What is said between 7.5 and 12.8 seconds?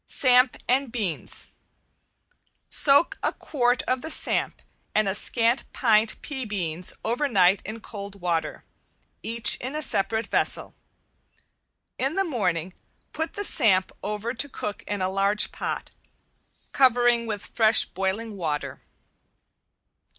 in cold water, each in a separate vessel. In the morning